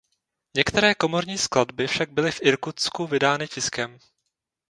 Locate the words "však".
1.87-2.11